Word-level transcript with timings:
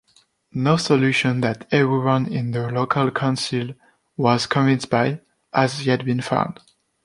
No 0.55 0.77
solution 0.77 1.41
that 1.41 1.67
everyone 1.69 2.25
in 2.25 2.53
the 2.53 2.71
local 2.71 3.11
council 3.11 3.75
was 4.17 4.47
convinced 4.47 4.89
by 4.89 5.21
has 5.53 5.85
yet 5.85 6.03
been 6.05 6.21
found. 6.21 6.59